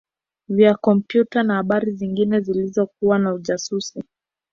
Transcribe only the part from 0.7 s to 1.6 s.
kompyuta na